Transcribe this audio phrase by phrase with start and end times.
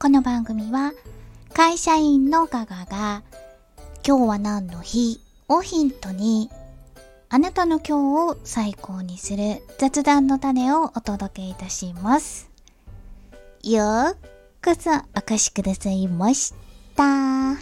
[0.00, 0.92] この番組は
[1.52, 3.24] 会社員のガガが
[4.06, 6.50] 今日は何の日をヒントに
[7.28, 12.48] あなたの今日を最高にする雑談の種をお届けいたします。
[13.64, 14.16] よう
[14.64, 16.54] こそお越しくださいまし
[16.94, 17.56] た。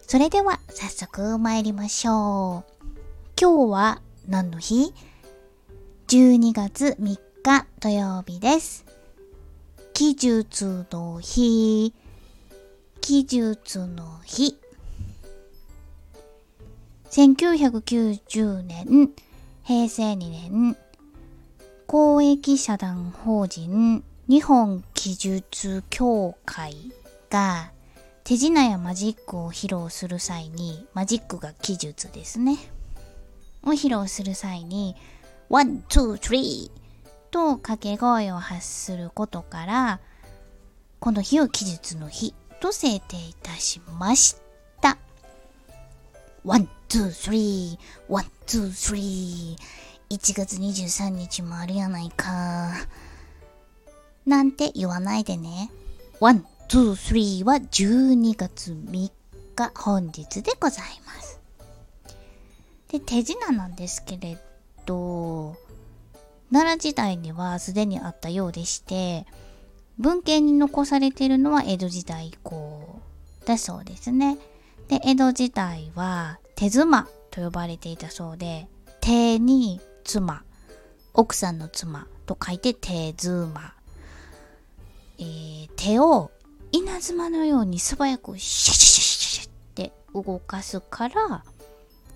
[0.00, 2.72] それでは早速参りましょう。
[3.40, 4.92] 今日は何の日
[6.08, 8.87] ?12 月3日土曜日です。
[9.98, 11.92] 記述の日、
[13.00, 14.56] 記述の日。
[17.10, 19.10] 1990年、
[19.64, 20.76] 平成2年、
[21.88, 24.04] 公益社団法人。
[24.28, 26.76] 日本記述協会
[27.28, 27.72] が。
[28.22, 32.56] 手品やマジックを披露する際に、マジックが記述ですね。
[33.64, 34.94] を披露する際に、
[35.48, 36.77] ワン、ツー、スリー。
[37.30, 40.00] と掛け声を発することから、
[41.00, 44.36] この日を奇術の日と制定いたしまし
[44.80, 44.98] た。
[46.44, 49.78] ワン、ツー、スリー、ワン、ツー、スリー。
[50.10, 52.72] 1月23日もあるやないか。
[54.24, 55.70] なんて言わないでね。
[56.18, 59.10] ワン、ツー、スリーは12月3
[59.54, 61.40] 日本日でございます。
[62.90, 64.38] で、手品なんですけれ
[64.86, 65.56] ど、
[66.50, 69.26] 奈良時代にはすでにあったようでして、
[69.98, 73.00] 文献に残されているのは江戸時代以降
[73.44, 74.38] だそうですね。
[74.88, 78.68] で、江戸時代は手妻と呼ばれていたそうで、
[79.00, 80.42] 手に妻、
[81.14, 83.74] 奥さんの妻と書いて手妻。
[85.18, 86.32] えー手を
[86.72, 91.44] 稲妻のように素早くシャシャシャシャシャって動かすから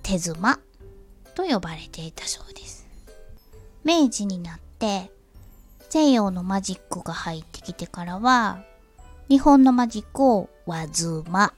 [0.03, 0.59] 手妻
[1.35, 2.62] と呼ばれていたそうです。
[3.85, 5.11] 明治になって
[5.89, 8.65] 西洋のマジックが入ってきてからは
[9.29, 11.55] 日本のマジックを和妻。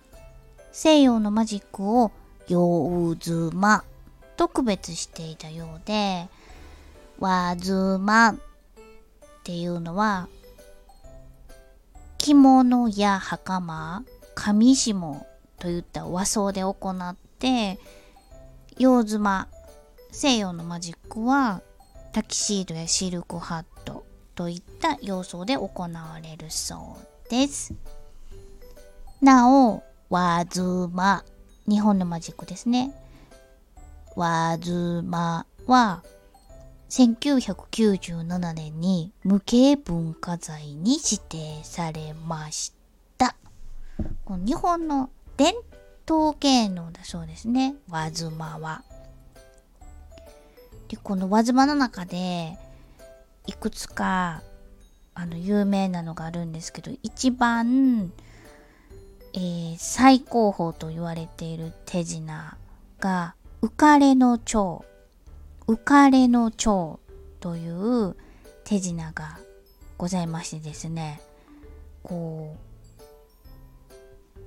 [0.72, 2.12] 西洋のマジックを
[2.48, 3.84] 洋妻。
[4.36, 6.28] と区別していたようで
[7.18, 8.30] 和妻。
[8.30, 8.36] っ
[9.42, 10.28] ていうのは
[12.18, 14.04] 着物や袴。
[14.36, 15.26] 上下
[15.58, 17.78] といった和装で行って
[18.78, 19.48] 洋妻。
[20.10, 21.60] 西洋のマジックは
[22.14, 27.74] タキシードやシルクハットといった要素で行われるそうです。
[29.20, 31.24] なお、和妻、
[31.66, 32.94] 日本のマジックですね。
[34.14, 36.04] 和妻は
[36.88, 42.72] 1997年に無形文化財に指定されまし
[43.18, 43.34] た。
[44.28, 45.54] 日本の伝
[46.08, 47.74] 統芸能だそうですね。
[47.88, 48.84] 和妻は。
[50.88, 52.58] で、この輪妻の中で、
[53.46, 54.42] いくつか、
[55.14, 58.12] あの、有名なのがあるんですけど、一番、
[59.34, 62.56] えー最高峰と言われている手品
[63.00, 64.84] が、浮かれの蝶。
[65.66, 67.00] 浮かれの蝶
[67.40, 68.16] という
[68.64, 69.38] 手品が
[69.96, 71.20] ございましてですね、
[72.02, 72.56] こ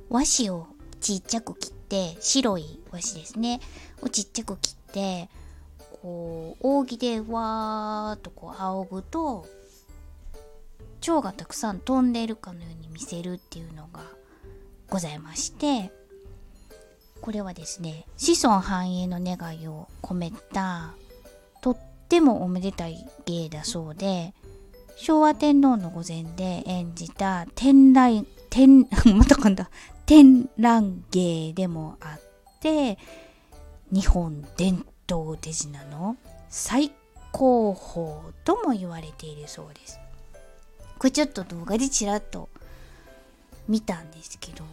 [0.10, 0.68] う、和紙を
[1.02, 3.60] ちっちゃく切って、白い和紙ですね、
[4.02, 5.30] をちっちゃく切って、
[6.02, 9.48] こう扇でわーっとこう仰ぐと
[11.02, 14.02] 蝶がたくさん飛んでいるかのように見せるっていうのが
[14.90, 15.92] ございまして
[17.22, 20.94] これはですね子孫繁栄の願いを込めた
[21.62, 21.78] とっ
[22.10, 24.34] てもおめでたい芸だそうで
[24.96, 28.82] 昭和天皇の御前で演じた天来天
[29.16, 29.70] また噛んだ
[30.06, 32.98] 天覧芸でもあって
[33.92, 36.18] 日本伝統手品の
[36.50, 36.92] 最
[37.32, 40.00] 高峰とも言われているそうです。
[40.98, 42.50] これちょっと動画でちらっと
[43.68, 44.64] 見たんですけど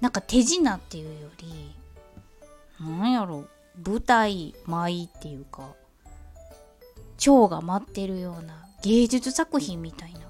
[0.00, 1.74] なんか手品っていうより
[2.80, 3.46] なんやろ
[3.86, 5.70] 舞台舞っていうか
[7.16, 10.20] 蝶が舞ってるような芸術作品みたいな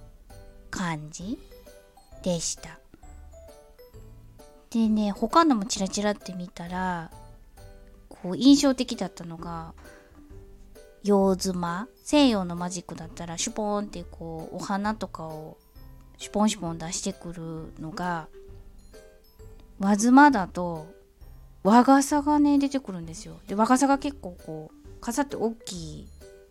[0.71, 1.39] 感じ
[2.23, 2.79] でした。
[4.71, 7.11] でね他のもチラチラって見たら
[8.23, 9.75] こう印象的だったのが
[11.03, 11.89] 洋妻。
[12.05, 15.57] 西洋のマジックだったらシュポーンってこうお花とかを
[16.19, 18.29] シュポンシュポン出してくるのが
[19.79, 20.93] 和妻だと
[21.65, 23.41] 和傘がね出てくるんですよ。
[23.49, 26.09] で和傘が結構こう傘って大きい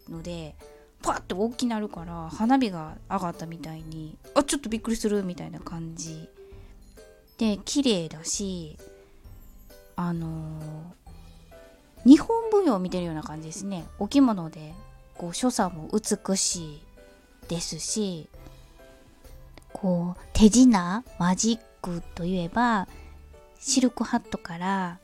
[0.09, 0.55] ので
[1.01, 6.29] パッて大きなるから花火が上がったみたいにあちょっとびっくりするみたいな感じ。
[7.37, 8.77] で綺麗だし
[9.95, 10.93] あの
[12.05, 13.85] 日本舞踊を見てるような感じですね。
[13.99, 14.73] お着物で
[15.17, 16.81] こう所作も美しい
[17.47, 18.27] ですし
[19.73, 22.87] こう、手品、マジックといえば、
[23.59, 24.99] シルクハットから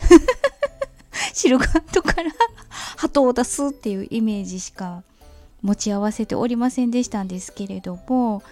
[1.32, 2.30] シルクハットから
[2.96, 5.02] 鳩を出すっていうイメージしか
[5.62, 8.42] 持ち合わせておりませんでしたんですけれども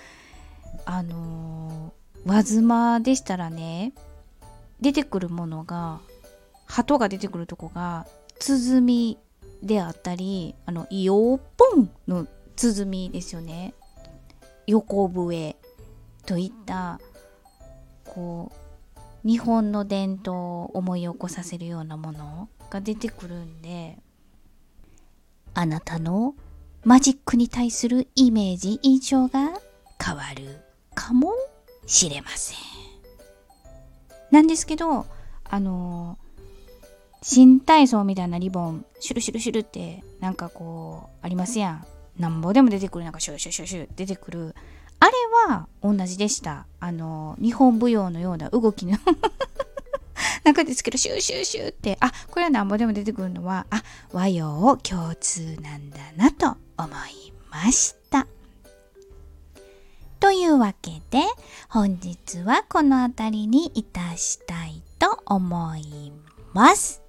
[0.84, 3.94] あのー、輪妻でしたらね
[4.82, 6.00] 出てくるものが
[6.66, 8.06] 鳩が出てくるとこが
[8.40, 9.18] 鼓
[9.62, 12.26] であったりあのイオポンの
[12.56, 13.74] 鼓ですよね。
[14.66, 15.56] 横笛
[16.26, 17.00] といった
[18.04, 18.52] こ
[19.24, 23.98] う日本の伝統を思い起こさせるようなものが出てくるんで
[25.54, 26.34] あなたの
[26.84, 29.52] マジックに対するイメージ印象が
[30.02, 30.60] 変わる
[30.94, 31.32] かも
[31.86, 32.58] しれません。
[34.30, 35.06] なんですけど
[35.44, 36.18] あの
[37.26, 41.86] 新体操みたいなリボンシュルシュルシュルってなんかこうありますやん。
[42.18, 44.54] なんぼでも出てくるなんかシュルシュルシュルシュル出てくる。
[45.00, 45.12] あれ
[45.48, 46.66] は同じでした。
[46.80, 48.98] あの日本舞踊のような動きの。
[50.44, 51.96] なんかですけどシューシューシューって。
[52.00, 53.82] あこれはなんぼでも出てくるのはあ
[54.12, 58.26] 和洋共通なんだなと思いました。
[60.20, 61.22] というわけで
[61.70, 66.12] 本日はこの辺りにいたしたいと思い
[66.52, 67.03] ます。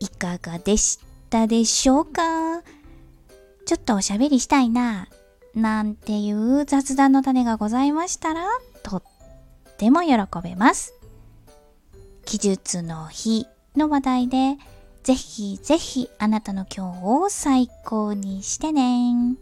[0.00, 1.00] いかがでし
[1.30, 2.62] たでしょうか？
[3.64, 5.08] ちょっとおしゃべりしたいな
[5.54, 8.46] なんていう雑談の種がございましたら、
[8.82, 9.02] とっ
[9.78, 10.94] ても喜べます。
[12.24, 14.56] 記述の日の話題で、
[15.02, 19.36] ぜひぜひあなたの今日を最高にしてね。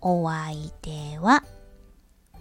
[0.00, 1.44] お相手は、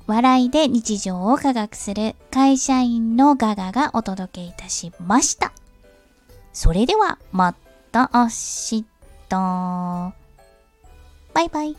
[0.07, 5.52] 笑いで日常を科学する会社員のガガがお届けいたしました。
[6.56, 7.54] それでは、ま
[7.92, 8.86] た明日。
[9.30, 10.13] バ
[11.42, 11.75] イバイ。